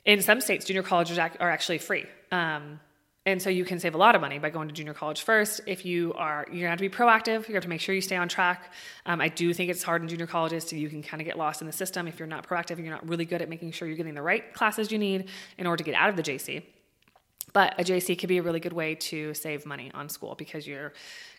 in 0.04 0.22
some 0.22 0.40
states, 0.40 0.64
junior 0.64 0.82
colleges 0.82 1.18
are 1.18 1.50
actually 1.50 1.78
free. 1.78 2.04
Um, 2.30 2.80
and 3.26 3.42
so 3.42 3.50
you 3.50 3.64
can 3.64 3.80
save 3.80 3.96
a 3.96 3.98
lot 3.98 4.14
of 4.14 4.20
money 4.20 4.38
by 4.38 4.50
going 4.50 4.68
to 4.68 4.74
junior 4.74 4.94
college 4.94 5.22
first. 5.22 5.60
If 5.66 5.84
you 5.84 6.14
are, 6.14 6.46
you're 6.48 6.60
gonna 6.60 6.70
have 6.70 6.78
to 6.78 6.88
be 6.88 6.94
proactive. 6.94 7.48
You 7.48 7.54
have 7.54 7.64
to 7.64 7.68
make 7.68 7.80
sure 7.80 7.92
you 7.92 8.00
stay 8.00 8.14
on 8.14 8.28
track. 8.28 8.72
Um, 9.04 9.20
I 9.20 9.28
do 9.28 9.52
think 9.52 9.68
it's 9.68 9.82
hard 9.82 10.00
in 10.00 10.08
junior 10.08 10.28
colleges, 10.28 10.62
so 10.68 10.76
you 10.76 10.88
can 10.88 11.02
kind 11.02 11.20
of 11.20 11.26
get 11.26 11.36
lost 11.36 11.60
in 11.60 11.66
the 11.66 11.72
system 11.72 12.06
if 12.06 12.20
you're 12.20 12.28
not 12.28 12.48
proactive 12.48 12.76
and 12.76 12.84
you're 12.84 12.94
not 12.94 13.08
really 13.08 13.24
good 13.24 13.42
at 13.42 13.48
making 13.48 13.72
sure 13.72 13.88
you're 13.88 13.96
getting 13.96 14.14
the 14.14 14.22
right 14.22 14.54
classes 14.54 14.92
you 14.92 14.98
need 14.98 15.28
in 15.58 15.66
order 15.66 15.78
to 15.78 15.84
get 15.84 15.96
out 15.96 16.08
of 16.08 16.14
the 16.14 16.22
JC. 16.22 16.62
But 17.52 17.80
a 17.80 17.84
JC 17.84 18.18
could 18.18 18.28
be 18.28 18.38
a 18.38 18.42
really 18.42 18.60
good 18.60 18.72
way 18.72 18.96
to 18.96 19.32
save 19.32 19.64
money 19.66 19.90
on 19.94 20.08
school 20.08 20.34
because 20.34 20.66
you're 20.66 20.92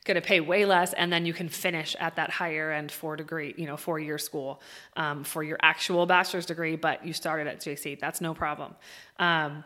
going 0.08 0.16
to 0.16 0.22
pay 0.22 0.40
way 0.40 0.66
less 0.66 0.94
and 0.94 1.12
then 1.12 1.26
you 1.26 1.34
can 1.34 1.50
finish 1.50 1.96
at 2.00 2.16
that 2.16 2.32
higher 2.32 2.72
end 2.72 2.92
four 2.92 3.16
degree 3.16 3.54
you 3.58 3.68
know 3.68 3.78
four 3.78 4.00
year 4.00 4.18
school 4.18 4.62
um, 4.96 5.24
for 5.24 5.44
your 5.44 5.58
actual 5.62 6.06
bachelor's 6.06 6.46
degree 6.46 6.76
but 6.76 7.06
you 7.06 7.14
started 7.14 7.46
at 7.46 7.60
jc 7.60 8.00
that's 8.00 8.22
no 8.22 8.34
problem. 8.34 8.74
Um, 9.20 9.64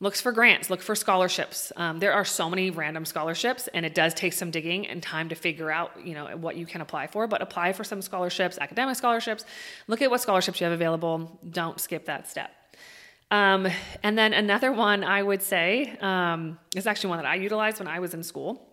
looks 0.00 0.20
for 0.20 0.32
grants 0.32 0.70
look 0.70 0.82
for 0.82 0.94
scholarships. 0.94 1.72
Um, 1.76 1.98
there 1.98 2.14
are 2.14 2.24
so 2.24 2.48
many 2.50 2.70
random 2.70 3.04
scholarships 3.04 3.68
and 3.68 3.84
it 3.86 3.94
does 3.94 4.14
take 4.14 4.32
some 4.32 4.50
digging 4.50 4.86
and 4.86 5.02
time 5.02 5.28
to 5.28 5.34
figure 5.34 5.70
out 5.70 5.92
you 6.04 6.14
know 6.14 6.36
what 6.36 6.56
you 6.56 6.66
can 6.66 6.80
apply 6.80 7.06
for 7.06 7.26
but 7.26 7.42
apply 7.42 7.74
for 7.74 7.84
some 7.84 8.00
scholarships 8.00 8.58
academic 8.58 8.96
scholarships. 8.96 9.44
Look 9.86 10.00
at 10.00 10.10
what 10.10 10.22
scholarships 10.22 10.60
you 10.60 10.64
have 10.64 10.72
available. 10.72 11.38
Don't 11.50 11.78
skip 11.78 12.06
that 12.06 12.28
step 12.28 12.50
um, 13.30 13.66
and 14.02 14.16
then 14.18 14.32
another 14.32 14.72
one 14.72 15.04
i 15.04 15.22
would 15.22 15.42
say 15.42 15.96
um, 16.00 16.58
is 16.74 16.86
actually 16.86 17.10
one 17.10 17.18
that 17.18 17.26
i 17.26 17.34
utilized 17.34 17.78
when 17.78 17.88
i 17.88 18.00
was 18.00 18.14
in 18.14 18.22
school 18.22 18.66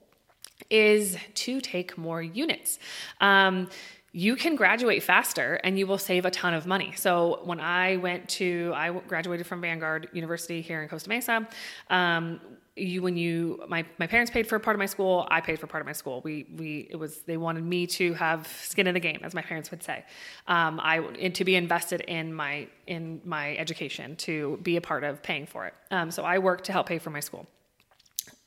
is 0.69 1.17
to 1.33 1.61
take 1.61 1.97
more 1.97 2.21
units. 2.21 2.79
Um, 3.21 3.69
you 4.13 4.35
can 4.35 4.55
graduate 4.55 5.03
faster 5.03 5.59
and 5.63 5.77
you 5.77 5.87
will 5.87 5.97
save 5.97 6.23
a 6.25 6.31
ton 6.31 6.53
of 6.53 6.65
money. 6.65 6.93
So 6.95 7.41
when 7.43 7.59
I 7.59 7.97
went 7.97 8.29
to, 8.29 8.71
I 8.75 8.91
graduated 8.91 9.45
from 9.45 9.59
Vanguard 9.59 10.07
University 10.13 10.61
here 10.61 10.81
in 10.81 10.87
Costa 10.87 11.09
Mesa. 11.09 11.47
Um, 11.89 12.39
you 12.75 13.03
when 13.03 13.15
you 13.15 13.63
my 13.67 13.85
my 13.99 14.07
parents 14.07 14.31
paid 14.31 14.47
for 14.47 14.55
a 14.55 14.59
part 14.59 14.75
of 14.75 14.79
my 14.79 14.87
school 14.87 15.27
i 15.29 15.39
paid 15.39 15.59
for 15.59 15.67
part 15.67 15.79
of 15.79 15.85
my 15.85 15.91
school 15.93 16.21
we 16.23 16.47
we 16.57 16.87
it 16.89 16.95
was 16.95 17.19
they 17.27 17.37
wanted 17.37 17.63
me 17.63 17.85
to 17.85 18.15
have 18.15 18.47
skin 18.63 18.87
in 18.87 18.95
the 18.95 18.99
game 18.99 19.19
as 19.21 19.35
my 19.35 19.43
parents 19.43 19.69
would 19.69 19.83
say 19.83 20.03
um, 20.47 20.79
i 20.79 20.97
and 21.19 21.35
to 21.35 21.45
be 21.45 21.55
invested 21.55 22.01
in 22.01 22.33
my 22.33 22.67
in 22.87 23.21
my 23.25 23.55
education 23.57 24.15
to 24.15 24.57
be 24.63 24.75
a 24.75 24.81
part 24.81 25.03
of 25.03 25.21
paying 25.21 25.45
for 25.45 25.67
it 25.67 25.75
um, 25.91 26.09
so 26.09 26.23
i 26.23 26.39
worked 26.39 26.63
to 26.63 26.71
help 26.71 26.87
pay 26.87 26.97
for 26.97 27.11
my 27.11 27.19
school 27.19 27.45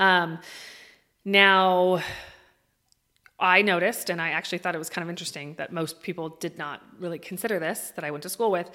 um, 0.00 0.40
now, 1.26 2.02
I 3.38 3.62
noticed, 3.62 4.08
and 4.10 4.20
I 4.20 4.30
actually 4.30 4.58
thought 4.58 4.74
it 4.74 4.78
was 4.78 4.88
kind 4.88 5.02
of 5.02 5.10
interesting 5.10 5.54
that 5.54 5.72
most 5.72 6.00
people 6.00 6.30
did 6.30 6.56
not 6.56 6.82
really 6.98 7.18
consider 7.18 7.58
this 7.58 7.92
that 7.96 8.04
I 8.04 8.10
went 8.10 8.22
to 8.22 8.28
school 8.28 8.50
with. 8.50 8.70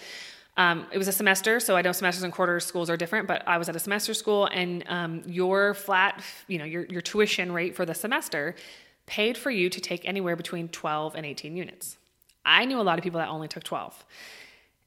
Um, 0.58 0.86
it 0.92 0.98
was 0.98 1.08
a 1.08 1.12
semester, 1.12 1.60
so 1.60 1.76
I 1.76 1.82
know 1.82 1.92
semesters 1.92 2.24
and 2.24 2.34
quarters 2.34 2.66
schools 2.66 2.90
are 2.90 2.98
different, 2.98 3.28
but 3.28 3.48
I 3.48 3.58
was 3.58 3.70
at 3.70 3.76
a 3.76 3.80
semester 3.80 4.14
school, 4.14 4.48
and 4.48 4.84
um, 4.88 5.24
your 5.26 5.74
flat, 5.74 6.22
you 6.48 6.60
know, 6.60 6.66
your, 6.66 6.86
your 6.86 7.02
tuition 7.02 7.52
rate 7.52 7.76
for 7.76 7.86
the 7.86 7.96
semester 7.96 8.56
paid 9.06 9.38
for 9.38 9.50
you 9.50 9.70
to 9.70 9.82
take 9.82 10.08
anywhere 10.08 10.36
between 10.36 10.68
12 10.68 11.16
and 11.16 11.26
18 11.26 11.56
units. 11.56 11.98
I 12.46 12.66
knew 12.66 12.80
a 12.80 12.84
lot 12.84 13.00
of 13.00 13.04
people 13.04 13.20
that 13.20 13.30
only 13.30 13.48
took 13.48 13.64
12. 13.64 14.06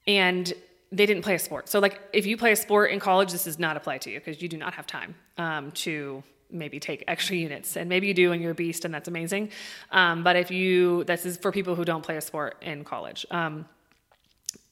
And 0.06 0.52
they 0.92 1.06
didn't 1.06 1.22
play 1.22 1.34
a 1.34 1.38
sport. 1.38 1.68
So, 1.68 1.80
like, 1.80 2.00
if 2.12 2.24
you 2.24 2.36
play 2.36 2.52
a 2.52 2.56
sport 2.56 2.90
in 2.90 3.00
college, 3.00 3.32
this 3.32 3.44
does 3.44 3.58
not 3.58 3.76
apply 3.76 3.98
to 3.98 4.10
you 4.10 4.20
because 4.20 4.40
you 4.40 4.48
do 4.48 4.56
not 4.56 4.74
have 4.74 4.86
time 4.86 5.14
um, 5.38 5.72
to 5.72 6.22
maybe 6.54 6.80
take 6.80 7.04
extra 7.08 7.36
units 7.36 7.76
and 7.76 7.88
maybe 7.88 8.06
you 8.06 8.14
do 8.14 8.32
and 8.32 8.40
you're 8.40 8.52
a 8.52 8.54
beast 8.54 8.84
and 8.84 8.94
that's 8.94 9.08
amazing. 9.08 9.50
Um, 9.90 10.22
but 10.22 10.36
if 10.36 10.50
you 10.50 11.04
this 11.04 11.26
is 11.26 11.36
for 11.36 11.52
people 11.52 11.74
who 11.74 11.84
don't 11.84 12.02
play 12.02 12.16
a 12.16 12.20
sport 12.20 12.56
in 12.62 12.84
college. 12.84 13.26
Um, 13.30 13.66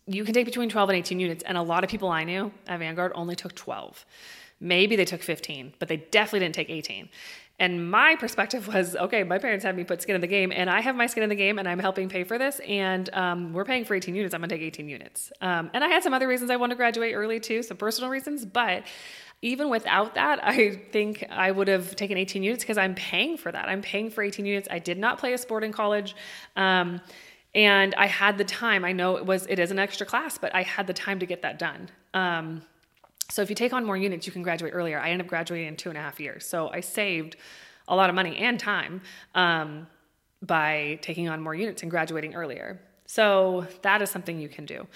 you 0.06 0.24
can 0.24 0.34
take 0.34 0.46
between 0.46 0.68
12 0.68 0.90
and 0.90 0.98
18 0.98 1.20
units 1.20 1.44
and 1.44 1.56
a 1.56 1.62
lot 1.62 1.84
of 1.84 1.90
people 1.90 2.08
i 2.08 2.24
knew 2.24 2.52
at 2.66 2.78
vanguard 2.78 3.12
only 3.14 3.36
took 3.36 3.54
12 3.54 4.04
maybe 4.60 4.96
they 4.96 5.04
took 5.04 5.22
15 5.22 5.74
but 5.78 5.88
they 5.88 5.96
definitely 5.96 6.40
didn't 6.40 6.54
take 6.54 6.70
18 6.70 7.08
and 7.58 7.90
my 7.90 8.16
perspective 8.16 8.66
was 8.66 8.96
okay 8.96 9.22
my 9.22 9.38
parents 9.38 9.64
had 9.64 9.76
me 9.76 9.84
put 9.84 10.02
skin 10.02 10.14
in 10.14 10.20
the 10.20 10.26
game 10.26 10.52
and 10.52 10.68
i 10.68 10.80
have 10.80 10.96
my 10.96 11.06
skin 11.06 11.22
in 11.22 11.28
the 11.28 11.36
game 11.36 11.58
and 11.58 11.68
i'm 11.68 11.78
helping 11.78 12.08
pay 12.08 12.24
for 12.24 12.36
this 12.38 12.60
and 12.66 13.10
um, 13.14 13.52
we're 13.52 13.64
paying 13.64 13.84
for 13.84 13.94
18 13.94 14.14
units. 14.14 14.34
I'm 14.34 14.40
going 14.40 14.48
to 14.48 14.56
take 14.56 14.62
18 14.62 14.88
units. 14.88 15.32
Um, 15.40 15.70
and 15.72 15.84
i 15.84 15.88
had 15.88 16.02
some 16.02 16.14
other 16.14 16.26
reasons 16.26 16.50
i 16.50 16.56
wanted 16.56 16.74
to 16.74 16.76
graduate 16.76 17.14
early 17.14 17.38
too 17.38 17.62
some 17.62 17.76
personal 17.76 18.10
reasons 18.10 18.44
but 18.44 18.84
even 19.42 19.68
without 19.68 20.14
that, 20.14 20.38
I 20.42 20.76
think 20.92 21.26
I 21.28 21.50
would 21.50 21.68
have 21.68 21.96
taken 21.96 22.16
18 22.16 22.42
units 22.44 22.62
because 22.62 22.78
I'm 22.78 22.94
paying 22.94 23.36
for 23.36 23.50
that. 23.50 23.68
I'm 23.68 23.82
paying 23.82 24.08
for 24.08 24.22
18 24.22 24.46
units. 24.46 24.68
I 24.70 24.78
did 24.78 24.98
not 24.98 25.18
play 25.18 25.34
a 25.34 25.38
sport 25.38 25.64
in 25.64 25.72
college. 25.72 26.14
Um, 26.56 27.00
and 27.54 27.94
I 27.96 28.06
had 28.06 28.38
the 28.38 28.44
time. 28.44 28.84
I 28.84 28.92
know 28.92 29.16
it 29.16 29.26
was 29.26 29.46
it 29.46 29.58
is 29.58 29.70
an 29.70 29.78
extra 29.78 30.06
class, 30.06 30.38
but 30.38 30.54
I 30.54 30.62
had 30.62 30.86
the 30.86 30.94
time 30.94 31.18
to 31.18 31.26
get 31.26 31.42
that 31.42 31.58
done. 31.58 31.90
Um, 32.14 32.62
so 33.28 33.42
if 33.42 33.50
you 33.50 33.56
take 33.56 33.72
on 33.72 33.84
more 33.84 33.96
units, 33.96 34.26
you 34.26 34.32
can 34.32 34.42
graduate 34.42 34.72
earlier. 34.74 34.98
I 34.98 35.10
ended 35.10 35.26
up 35.26 35.28
graduating 35.28 35.68
in 35.68 35.76
two 35.76 35.88
and 35.88 35.98
a 35.98 36.00
half 36.00 36.20
years. 36.20 36.46
So 36.46 36.68
I 36.68 36.80
saved 36.80 37.36
a 37.88 37.96
lot 37.96 38.08
of 38.10 38.14
money 38.14 38.36
and 38.36 38.58
time 38.58 39.02
um, 39.34 39.86
by 40.40 40.98
taking 41.02 41.28
on 41.28 41.40
more 41.40 41.54
units 41.54 41.82
and 41.82 41.90
graduating 41.90 42.34
earlier. 42.34 42.80
So 43.06 43.66
that 43.82 44.00
is 44.02 44.10
something 44.10 44.38
you 44.38 44.48
can 44.48 44.66
do. 44.66 44.86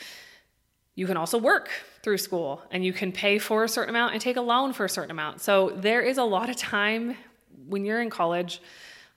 You 0.96 1.06
can 1.06 1.16
also 1.16 1.38
work 1.38 1.68
through 2.02 2.18
school 2.18 2.62
and 2.70 2.84
you 2.84 2.92
can 2.92 3.12
pay 3.12 3.38
for 3.38 3.62
a 3.64 3.68
certain 3.68 3.90
amount 3.90 4.14
and 4.14 4.20
take 4.20 4.36
a 4.36 4.40
loan 4.40 4.72
for 4.72 4.84
a 4.84 4.88
certain 4.88 5.10
amount. 5.10 5.40
So 5.42 5.70
there 5.76 6.00
is 6.00 6.18
a 6.18 6.24
lot 6.24 6.48
of 6.50 6.56
time 6.56 7.16
when 7.68 7.84
you're 7.84 8.00
in 8.00 8.10
college. 8.10 8.60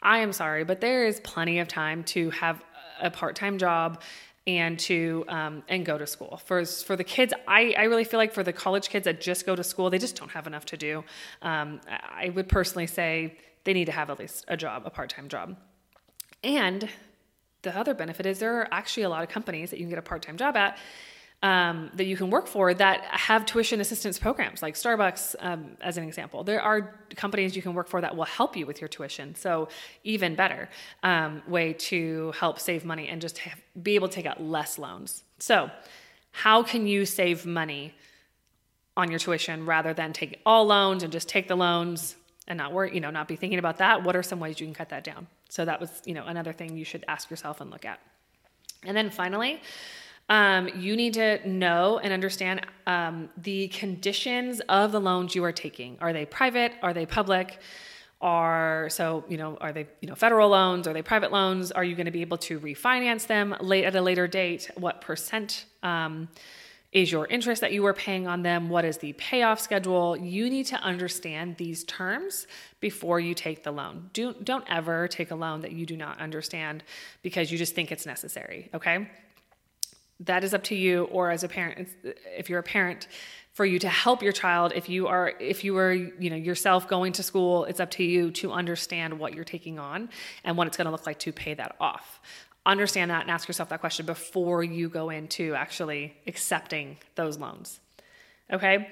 I 0.02 0.20
am 0.20 0.34
sorry, 0.34 0.66
but 0.66 0.82
there 0.82 1.06
is 1.08 1.20
plenty 1.22 1.60
of 1.60 1.68
time 1.68 2.04
to 2.06 2.30
have 2.32 2.62
a 3.02 3.10
part 3.10 3.36
time 3.38 3.58
job 3.58 4.02
and 4.46 4.80
to 4.80 5.24
um, 5.28 5.64
and 5.68 5.86
go 5.86 5.98
to 5.98 6.08
school 6.08 6.42
for 6.46 6.66
for 6.66 6.96
the 6.96 7.04
kids 7.04 7.34
I, 7.48 7.74
I 7.78 7.84
really 7.84 8.04
feel 8.04 8.18
like 8.18 8.34
for 8.34 8.44
the 8.44 8.54
college 8.54 8.90
kids 8.90 9.06
that 9.06 9.22
just 9.22 9.46
go 9.46 9.56
to 9.56 9.64
school 9.64 9.90
they 9.90 9.98
just 9.98 10.16
don't 10.16 10.32
have 10.32 10.48
enough 10.48 10.66
to 10.68 10.78
do 10.78 11.04
um, 11.42 11.82
i 11.88 12.30
would 12.30 12.48
personally 12.48 12.88
say 12.88 13.38
they 13.66 13.74
need 13.74 13.86
to 13.86 13.92
have 13.92 14.10
at 14.10 14.18
least 14.18 14.46
a 14.48 14.56
job 14.58 14.84
a 14.86 14.90
part-time 14.90 15.28
job 15.28 15.58
and 16.44 16.90
the 17.62 17.78
other 17.78 17.94
benefit 17.94 18.26
is 18.26 18.40
there 18.40 18.56
are 18.60 18.68
actually 18.72 19.04
a 19.04 19.10
lot 19.10 19.24
of 19.24 19.30
companies 19.30 19.70
that 19.72 19.78
you 19.78 19.84
can 19.84 19.90
get 19.90 20.00
a 20.00 20.04
part-time 20.04 20.38
job 20.38 20.56
at 20.56 20.78
um, 21.42 21.90
that 21.94 22.06
you 22.06 22.18
can 22.18 22.30
work 22.30 22.48
for 22.48 22.74
that 22.74 23.04
have 23.06 23.46
tuition 23.46 23.80
assistance 23.80 24.20
programs, 24.20 24.62
like 24.62 24.76
Starbucks, 24.76 25.36
um, 25.40 25.78
as 25.80 25.98
an 25.98 26.04
example. 26.04 26.44
There 26.44 26.62
are 26.62 27.00
companies 27.16 27.56
you 27.56 27.62
can 27.62 27.74
work 27.74 27.88
for 27.88 28.02
that 28.02 28.16
will 28.16 28.26
help 28.26 28.58
you 28.58 28.66
with 28.66 28.82
your 28.82 28.90
tuition. 28.90 29.36
So, 29.36 29.70
even 30.04 30.36
better 30.36 30.70
um, 31.02 31.42
way 31.48 31.74
to 31.74 32.34
help 32.38 32.60
save 32.60 32.84
money 32.84 33.08
and 33.08 33.22
just 33.22 33.38
have, 33.40 33.60
be 33.82 33.96
able 33.96 34.10
to 34.10 34.16
take 34.16 34.26
out 34.26 34.44
less 34.44 34.78
loans. 34.78 35.24
So, 35.40 35.72
how 36.32 36.62
can 36.62 36.88
you 36.88 37.06
save 37.06 37.46
money 37.46 37.94
on 38.98 39.10
your 39.10 39.20
tuition 39.20 39.66
rather 39.66 39.94
than 39.94 40.12
take 40.12 40.42
all 40.46 40.66
loans 40.66 41.04
and 41.04 41.12
just 41.12 41.30
take 41.30 41.48
the 41.48 41.56
loans 41.56 42.18
and 42.50 42.58
not 42.58 42.74
worry, 42.74 42.94
you 42.94 43.00
know, 43.00 43.12
not 43.12 43.30
be 43.30 43.38
thinking 43.38 43.60
about 43.60 43.78
that? 43.78 44.04
What 44.04 44.14
are 44.18 44.24
some 44.24 44.42
ways 44.42 44.60
you 44.60 44.68
can 44.68 44.74
cut 44.74 44.90
that 44.90 45.06
down? 45.06 45.28
So, 45.48 45.64
that 45.64 45.80
was, 45.80 46.02
you 46.04 46.14
know, 46.14 46.26
another 46.26 46.52
thing 46.52 46.76
you 46.76 46.84
should 46.84 47.06
ask 47.08 47.30
yourself 47.30 47.62
and 47.62 47.72
look 47.72 47.86
at. 47.86 48.02
And 48.84 48.96
then 48.96 49.10
finally, 49.10 49.62
um, 50.30 50.70
you 50.76 50.96
need 50.96 51.16
to 51.16 51.48
know 51.48 52.00
and 52.00 52.14
understand 52.14 52.62
um, 52.86 53.30
the 53.38 53.68
conditions 53.70 54.62
of 54.70 54.92
the 54.92 55.02
loans 55.02 55.34
you 55.36 55.44
are 55.44 55.52
taking. 55.52 55.98
Are 56.00 56.14
they 56.14 56.26
private? 56.26 56.74
Are 56.84 56.94
they 56.94 57.06
public? 57.06 57.60
Are 58.22 58.90
so 58.90 59.24
you 59.30 59.38
know 59.38 59.58
are 59.62 59.72
they 59.72 59.88
you 60.02 60.10
know 60.10 60.16
federal 60.16 60.50
loans? 60.50 60.88
Are 60.88 60.94
they 60.94 61.02
private 61.02 61.32
loans? 61.32 61.72
Are 61.72 61.84
you 61.84 61.96
going 61.96 62.06
to 62.06 62.12
be 62.12 62.22
able 62.22 62.38
to 62.40 62.60
refinance 62.60 63.26
them 63.28 63.56
late 63.60 63.86
at 63.86 63.96
a 63.96 64.02
later 64.02 64.28
date? 64.28 64.70
What 64.76 65.02
percent? 65.02 65.66
Um, 65.84 66.30
is 66.92 67.12
your 67.12 67.28
interest 67.28 67.62
that 67.62 67.72
you 67.72 67.86
are 67.86 67.94
paying 67.94 68.28
on 68.28 68.42
them? 68.42 68.68
What 68.68 68.84
is 68.84 68.98
the 68.98 69.14
payoff 69.14 69.60
schedule? 69.60 70.18
You 70.18 70.50
need 70.50 70.66
to 70.68 70.76
understand 70.78 71.58
these 71.58 71.84
terms 71.84 72.48
before 72.80 73.20
you 73.20 73.36
take 73.36 73.64
the 73.64 73.72
loan. 73.72 74.10
Do, 74.12 74.34
don't 74.44 74.66
ever 74.68 75.08
take 75.08 75.30
a 75.30 75.36
loan 75.36 75.62
that 75.62 75.72
you 75.72 75.86
do 75.86 75.96
not 75.96 76.20
understand 76.20 76.84
because 77.22 77.52
you 77.52 77.60
just 77.60 77.76
think 77.76 77.92
it's 77.92 78.08
necessary, 78.08 78.72
okay? 78.74 79.08
That 80.22 80.44
is 80.44 80.54
up 80.54 80.64
to 80.64 80.76
you 80.76 81.06
or 81.06 81.32
as 81.32 81.44
a 81.44 81.48
parent 81.48 81.90
if 82.38 82.50
you're 82.50 82.60
a 82.60 82.64
parent 82.64 83.08
for 83.54 83.66
you 83.66 83.80
to 83.80 83.90
help 83.90 84.22
your 84.22 84.32
child. 84.32 84.72
If 84.76 84.90
you 84.90 85.08
are 85.08 85.34
if 85.40 85.64
you 85.64 85.78
are 85.78 85.94
you 85.94 86.30
know 86.30 86.36
yourself 86.36 86.88
going 86.88 87.14
to 87.14 87.24
school 87.24 87.66
it's 87.66 87.80
up 87.80 87.92
to 87.92 88.04
you 88.04 88.32
to 88.32 88.52
understand 88.52 89.20
what 89.20 89.34
you're 89.34 89.44
taking 89.44 89.80
on 89.80 90.10
and 90.44 90.58
what 90.58 90.68
it's 90.68 90.78
going 90.78 90.86
to 90.86 90.92
look 90.92 91.06
like 91.06 91.20
to 91.20 91.32
pay 91.32 91.54
that 91.56 91.76
off. 91.80 92.22
Understand 92.66 93.12
that 93.12 93.22
and 93.22 93.32
ask 93.32 93.48
yourself 93.48 93.70
that 93.70 93.80
question 93.80 94.06
before 94.06 94.64
you 94.64 94.90
go 94.90 95.10
into 95.10 95.56
actually 95.56 96.16
accepting 96.28 96.98
those 97.16 97.38
loans 97.38 97.80
okay? 98.52 98.90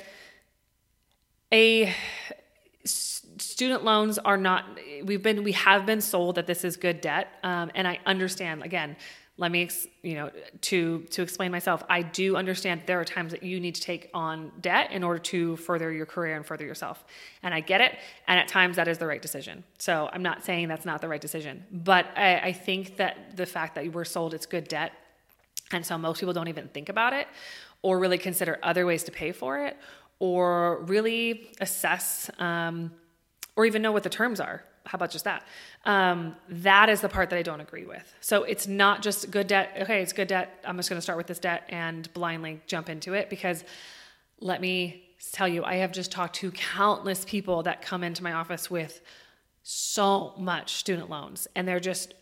A 1.52 1.94
student 2.86 3.84
loans 3.84 4.18
are 4.18 4.38
not 4.38 4.64
we've 5.04 5.24
been 5.24 5.44
we 5.44 5.52
have 5.52 5.86
been 5.86 6.00
sold 6.00 6.36
that 6.36 6.48
this 6.48 6.64
is 6.64 6.78
good 6.78 7.02
debt 7.02 7.28
um, 7.44 7.70
and 7.76 7.86
i 7.86 8.00
understand 8.06 8.64
again 8.64 8.96
let 9.38 9.52
me 9.52 9.70
you 10.02 10.16
know 10.16 10.32
to 10.62 11.04
to 11.12 11.22
explain 11.22 11.52
myself. 11.52 11.84
I 11.90 12.02
do 12.02 12.36
understand 12.36 12.82
there 12.86 13.00
are 13.00 13.06
times 13.06 13.32
that 13.32 13.44
you 13.44 13.60
need 13.60 13.76
to 13.76 13.82
take 13.82 14.10
on 14.14 14.52
debt 14.62 14.92
in 14.92 15.04
order 15.04 15.20
to 15.20 15.56
further 15.58 15.92
your 15.92 16.06
career 16.06 16.36
and 16.36 16.46
further 16.46 16.66
yourself. 16.66 17.06
And 17.44 17.54
i 17.54 17.60
get 17.60 17.82
it. 17.82 17.98
And 18.28 18.40
at 18.40 18.48
times 18.48 18.76
that 18.78 18.88
is 18.88 18.98
the 18.98 19.08
right 19.08 19.22
decision. 19.22 19.64
So 19.78 20.10
i'm 20.12 20.24
not 20.24 20.44
saying 20.44 20.68
that's 20.68 20.86
not 20.86 21.02
the 21.02 21.08
right 21.08 21.22
decision. 21.22 21.64
But 21.72 22.08
i, 22.16 22.40
I 22.40 22.54
think 22.54 22.98
that 22.98 23.38
the 23.38 23.46
fact 23.46 23.76
that 23.76 23.86
you 23.86 23.92
were 23.92 24.06
sold 24.06 24.34
it's 24.34 24.46
good 24.46 24.68
debt. 24.68 24.92
And 25.72 25.86
so 25.86 25.98
most 25.98 26.20
people 26.20 26.34
don't 26.34 26.48
even 26.48 26.68
think 26.70 26.90
about 26.90 27.14
it 27.14 27.28
or 27.82 28.00
really 28.00 28.18
consider 28.18 28.58
other 28.64 28.86
ways 28.86 29.04
to 29.04 29.12
pay 29.12 29.32
for 29.32 29.66
it 29.66 29.78
or 30.20 30.84
really 30.86 31.52
assess 31.62 32.32
um, 32.40 32.92
or 33.56 33.66
even 33.66 33.82
know 33.82 33.92
what 33.92 34.04
the 34.04 34.10
terms 34.10 34.40
are 34.40 34.64
how 34.88 34.96
about 34.96 35.12
just 35.12 35.26
that? 35.26 35.46
Um, 35.86 36.36
that 36.50 36.90
is 36.90 37.02
the 37.02 37.10
part 37.10 37.30
that 37.30 37.38
I 37.38 37.42
don't 37.42 37.62
agree 37.62 37.86
with. 37.86 38.14
So 38.22 38.44
it's 38.44 38.68
not 38.68 39.02
just 39.02 39.30
good 39.30 39.48
debt. 39.48 39.76
Okay, 39.82 40.02
it's 40.02 40.14
good 40.14 40.28
debt. 40.28 40.64
I'm 40.66 40.78
just 40.78 40.90
going 40.90 40.98
to 40.98 41.02
start 41.02 41.18
with 41.18 41.28
this 41.28 41.40
debt 41.40 41.64
and 41.70 42.12
blindly 42.14 42.62
jump 42.68 42.90
into 42.90 43.14
it 43.14 43.30
because 43.30 43.64
let 44.40 44.62
me 44.62 45.04
tell 45.32 45.48
you, 45.48 45.64
I 45.64 45.76
have 45.76 45.92
just 45.92 46.12
talked 46.12 46.36
to 46.38 46.52
countless 46.52 47.26
people 47.26 47.64
that 47.64 47.82
come 47.82 48.04
into 48.04 48.24
my 48.24 48.34
office 48.34 48.70
with 48.70 49.02
so 49.64 50.34
much 50.38 50.76
student 50.76 51.10
loans 51.10 51.48
and 51.56 51.68
they're 51.68 51.80
just 51.80 52.14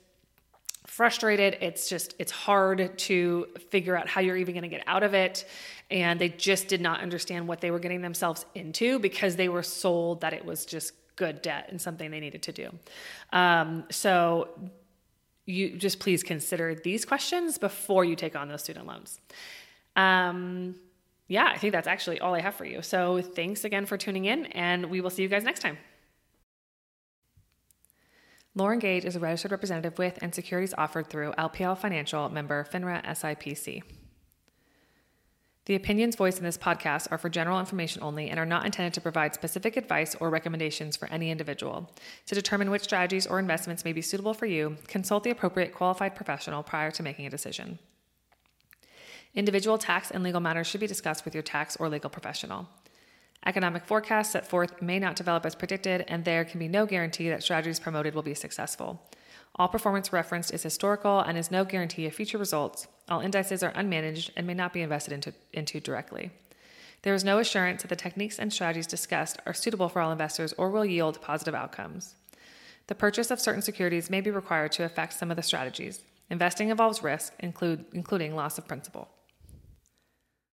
frustrated. 0.88 1.58
It's 1.62 1.90
just, 1.90 2.16
it's 2.20 2.32
hard 2.32 2.98
to 2.98 3.48
figure 3.70 3.98
out 3.98 4.08
how 4.08 4.22
you're 4.22 4.38
even 4.38 4.54
going 4.54 4.64
to 4.64 4.70
get 4.70 4.84
out 4.88 5.04
of 5.04 5.14
it. 5.14 5.46
And 5.92 6.20
they 6.20 6.30
just 6.30 6.68
did 6.68 6.82
not 6.82 7.02
understand 7.02 7.48
what 7.48 7.62
they 7.62 7.70
were 7.70 7.80
getting 7.80 8.02
themselves 8.02 8.46
into 8.56 9.00
because 9.00 9.36
they 9.36 9.50
were 9.50 9.64
sold 9.64 10.22
that 10.22 10.34
it 10.34 10.46
was 10.46 10.66
just 10.66 10.94
good 11.16 11.42
debt 11.42 11.68
and 11.70 11.82
something 11.82 12.12
they 12.12 12.20
needed 12.20 12.44
to 12.44 12.52
do. 12.52 12.70
Um, 13.32 13.86
so 13.90 14.50
you 15.46 15.78
just 15.78 16.00
please 16.00 16.24
consider 16.24 16.76
these 16.76 17.06
questions 17.06 17.58
before 17.58 18.04
you 18.04 18.16
take 18.16 18.36
on 18.36 18.50
those 18.50 18.64
student 18.64 18.88
loans. 18.88 19.20
Um, 19.96 20.76
yeah, 21.28 21.46
I 21.46 21.58
think 21.58 21.74
that's 21.74 21.88
actually 21.88 22.20
all 22.20 22.36
I 22.36 22.42
have 22.42 22.56
for 22.56 22.66
you. 22.66 22.82
So 22.82 23.22
thanks 23.22 23.64
again 23.64 23.86
for 23.86 23.98
tuning 23.98 24.26
in, 24.26 24.46
and 24.48 24.88
we 24.88 25.02
will 25.02 25.10
see 25.10 25.24
you 25.24 25.28
guys 25.28 25.44
next 25.44 25.62
time. 25.62 25.78
Lauren 28.58 28.80
Gage 28.80 29.04
is 29.04 29.16
a 29.16 29.20
registered 29.20 29.52
representative 29.52 29.98
with 29.98 30.18
and 30.22 30.34
securities 30.34 30.74
offered 30.78 31.10
through 31.10 31.34
LPL 31.34 31.78
Financial 31.78 32.30
member 32.30 32.66
FINRA 32.72 33.06
SIPC. 33.06 33.84
The 35.66 35.76
opinions 35.76 36.16
voiced 36.16 36.38
in 36.38 36.44
this 36.44 36.60
podcast 36.60 37.08
are 37.10 37.18
for 37.18 37.28
general 37.28 37.60
information 37.60 38.04
only 38.04 38.30
and 38.30 38.40
are 38.40 38.46
not 38.46 38.66
intended 38.66 38.94
to 38.94 39.02
provide 39.02 39.34
specific 39.34 39.78
advice 39.78 40.14
or 40.20 40.30
recommendations 40.30 40.96
for 40.96 41.08
any 41.08 41.32
individual. 41.32 41.92
To 42.28 42.36
determine 42.36 42.70
which 42.70 42.84
strategies 42.84 43.26
or 43.26 43.40
investments 43.40 43.84
may 43.84 43.92
be 43.92 44.04
suitable 44.04 44.36
for 44.36 44.46
you, 44.46 44.78
consult 44.88 45.24
the 45.24 45.32
appropriate 45.32 45.74
qualified 45.74 46.16
professional 46.16 46.62
prior 46.62 46.92
to 46.92 47.02
making 47.02 47.26
a 47.26 47.32
decision. 47.32 47.80
Individual 49.34 49.80
tax 49.80 50.12
and 50.12 50.24
legal 50.24 50.40
matters 50.40 50.68
should 50.68 50.82
be 50.82 50.88
discussed 50.88 51.26
with 51.26 51.34
your 51.34 51.44
tax 51.44 51.76
or 51.78 51.90
legal 51.90 52.12
professional. 52.12 52.70
Economic 53.44 53.86
forecasts 53.86 54.32
set 54.32 54.48
forth 54.48 54.82
may 54.84 55.00
not 55.00 55.16
develop 55.16 55.48
as 55.48 55.56
predicted, 55.56 56.06
and 56.08 56.26
there 56.26 56.46
can 56.46 56.60
be 56.60 56.68
no 56.68 56.86
guarantee 56.86 57.30
that 57.30 57.42
strategies 57.42 57.80
promoted 57.80 58.14
will 58.14 58.22
be 58.22 58.36
successful. 58.36 59.02
All 59.58 59.70
performance 59.70 60.12
referenced 60.12 60.54
is 60.54 60.64
historical 60.64 61.22
and 61.22 61.38
is 61.38 61.50
no 61.50 61.64
guarantee 61.64 62.06
of 62.06 62.14
future 62.14 62.38
results. 62.38 62.88
All 63.08 63.22
indices 63.22 63.64
are 63.64 63.72
unmanaged 63.72 64.32
and 64.36 64.46
may 64.46 64.54
not 64.54 64.74
be 64.74 64.82
invested 64.82 65.14
into, 65.14 65.34
into 65.54 65.80
directly. 65.80 66.32
There 67.04 67.14
is 67.14 67.24
no 67.24 67.40
assurance 67.40 67.82
that 67.82 67.88
the 67.88 67.96
techniques 67.96 68.38
and 68.38 68.52
strategies 68.52 68.88
discussed 68.88 69.40
are 69.46 69.54
suitable 69.54 69.88
for 69.88 70.02
all 70.02 70.12
investors 70.12 70.54
or 70.58 70.70
will 70.70 70.84
yield 70.84 71.22
positive 71.22 71.56
outcomes. 71.56 72.16
The 72.88 72.96
purchase 72.96 73.32
of 73.32 73.40
certain 73.40 73.62
securities 73.62 74.10
may 74.10 74.22
be 74.22 74.32
required 74.32 74.74
to 74.74 74.84
affect 74.84 75.14
some 75.14 75.32
of 75.32 75.38
the 75.38 75.44
strategies. 75.44 76.02
Investing 76.30 76.70
involves 76.70 77.04
risk, 77.04 77.34
include, 77.40 77.86
including 77.94 78.36
loss 78.36 78.58
of 78.58 78.68
principal. 78.68 79.08